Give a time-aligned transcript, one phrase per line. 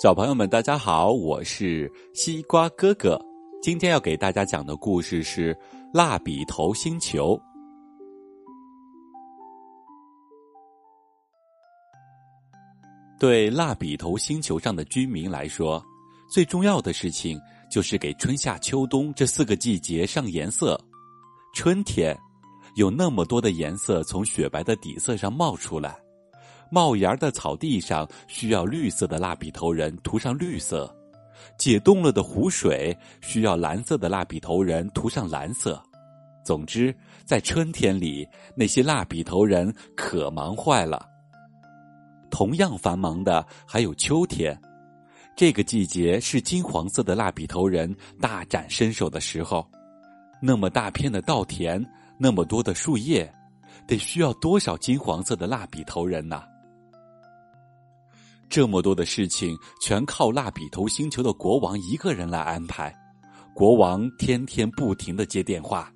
[0.00, 3.20] 小朋友们，大家好，我是西瓜哥哥。
[3.60, 5.54] 今天要给大家讲的故事是
[5.92, 7.36] 《蜡笔头星球》。
[13.18, 15.84] 对蜡笔头星球上的居民来说，
[16.30, 17.38] 最重要的事情
[17.70, 20.80] 就是给春夏秋冬这四个季节上颜色。
[21.52, 22.18] 春天，
[22.74, 25.94] 有那么多的颜色从雪白的底色上冒出来。
[26.70, 30.94] 冒芽的草地上需要绿色的蜡笔头人涂上绿色，
[31.58, 35.82] 解冻了的湖水需要蓝色的蜡笔头人涂上蓝色。
[36.42, 36.94] 总之，
[37.24, 41.06] 在春天里，那些蜡笔头人可忙坏了。
[42.30, 44.58] 同样繁忙的还有秋天，
[45.36, 49.68] 这个季节是金黄色的蜡笔头人大展身手的时候。
[50.40, 51.84] 那么大片的稻田，
[52.18, 53.30] 那么多的树叶，
[53.86, 56.42] 得需要多少金黄色的蜡笔头人呢？
[58.50, 62.92] 这么多的事情全靠蜡笔头星球的国王一个人来安排。
[63.54, 65.90] 国王天天不停的接电话。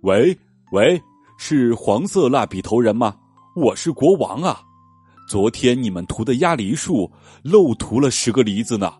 [0.00, 0.36] 喂
[0.72, 1.00] 喂，
[1.38, 3.14] 是黄色蜡笔头人吗？
[3.54, 4.60] 我是国王啊。
[5.28, 7.10] 昨天你们涂的鸭梨树
[7.42, 8.92] 漏涂了十个梨子呢。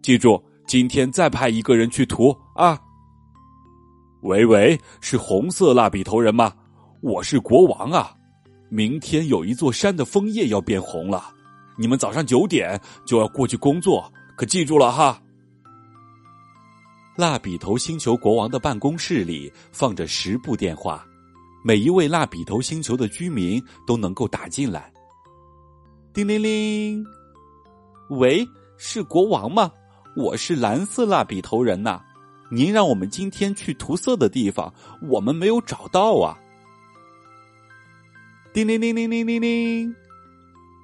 [0.00, 2.80] 记住，今天再派一个人去涂啊。
[4.22, 6.52] 喂喂，是红色蜡笔头人吗？
[7.00, 8.14] 我是国王啊。
[8.74, 11.22] 明天有一座山的枫叶要变红了，
[11.76, 15.20] 你们早上九点就要过去工作，可记住了哈。
[17.14, 21.06] 蜡笔头星球国王的办公室里放着十部电话，
[21.62, 24.90] 每一位蜡笔头星球的居民都能够打进来。
[26.14, 27.04] 叮铃铃，
[28.08, 28.42] 喂，
[28.78, 29.70] 是国王吗？
[30.16, 32.00] 我是蓝色蜡笔头人呐，
[32.50, 34.72] 您让我们今天去涂色的地方，
[35.10, 36.38] 我们没有找到啊。
[38.52, 39.96] 叮铃铃铃铃铃铃！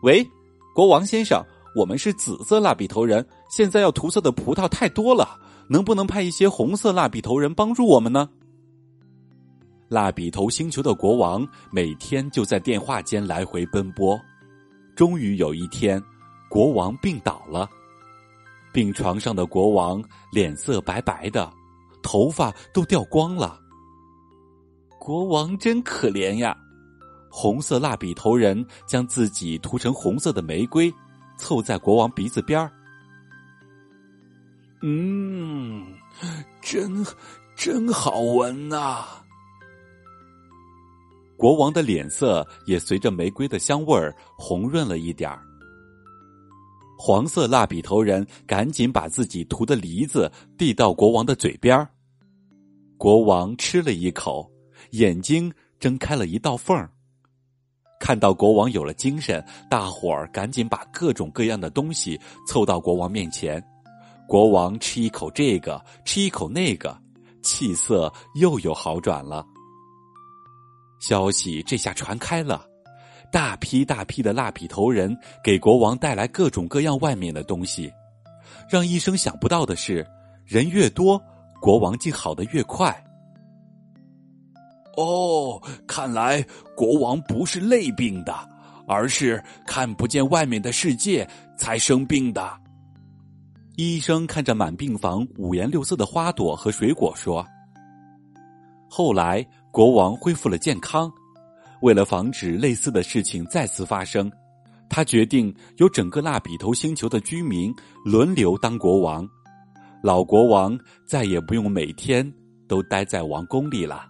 [0.02, 0.26] 喂，
[0.74, 1.44] 国王先生，
[1.76, 8.26] 我们是紫色蜡笔头人，现在要涂色的葡萄太多了，能不能派一些红色蜡笔头人帮助我们呢？
[9.88, 14.18] 蜡笔头星球的国王每天就在电话间来回奔波，
[14.96, 16.02] 终于有一天，
[16.48, 17.68] 国王病倒了，
[18.72, 20.02] 病床上的国王
[20.32, 21.52] 脸色白白的，
[22.02, 23.60] 头发都掉光了。
[24.98, 26.56] 国王真可怜呀！
[27.30, 30.92] 红色蜡笔头人将自己涂成红色的玫瑰，
[31.36, 32.72] 凑在国王鼻子边儿。
[34.82, 35.86] 嗯，
[36.62, 37.04] 真
[37.56, 39.04] 真好闻呐！
[41.36, 45.40] 国王的脸色也随着玫瑰的香味儿红润了一点儿。
[46.96, 51.88] 黄色蜡笔头人赶紧把自己涂的梨子递到国王的嘴边儿。
[52.96, 54.50] 国王吃了一口，
[54.90, 56.90] 眼睛睁开了一道缝儿。
[57.98, 63.62] 看到国王有了精神，大伙儿赶紧把各种各样的东西凑到国王面前。
[64.26, 66.96] 国王吃一口这个，吃一口那个，
[67.42, 69.44] 气色又有好转了。
[71.00, 72.64] 消息这下传开了，
[73.32, 77.90] 大批大批的蜡笔头人给国王带来各种各样外面的东西。
[78.68, 80.06] 让医生想不到的是，
[80.44, 81.20] 人越多，
[81.60, 83.04] 国王竟好的越快。
[84.98, 86.44] 哦，看来
[86.76, 88.34] 国王不是累病的，
[88.88, 91.24] 而是看不见外面的世界
[91.56, 92.50] 才生病的。
[93.76, 97.46] 医生看着满病房五颜六色的花朵和水果说
[98.90, 101.08] ：“后来国王恢复了健康，
[101.80, 104.28] 为了防止类似的事情再次发生，
[104.90, 107.72] 他决定由整个蜡笔头星球的居民
[108.04, 109.24] 轮流当国王。
[110.02, 110.76] 老国王
[111.06, 112.28] 再也不用每天
[112.66, 114.04] 都待在王宫里了。”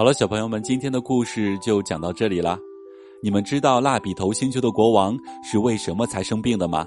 [0.00, 2.58] 好了，小朋友们，今天的故事就讲到这里了。
[3.22, 6.86] 你们知道蜡笔头星球的国王是为什么才生病的吗？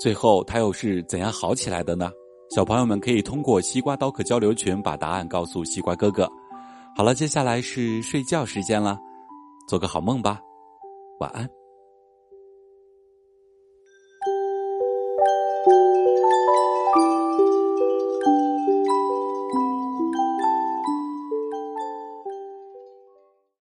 [0.00, 2.10] 最后他又是怎样好起来的呢？
[2.48, 6.26] 小朋友们可以通过西瓜刀客交流群把答案告诉西瓜哥哥。
[6.96, 8.98] 好了，接下来是睡觉时间了，
[9.68, 10.40] 做个好梦吧，
[11.18, 11.46] 晚安。